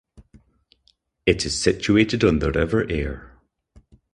[1.27, 3.37] It is situated on the River Ayr.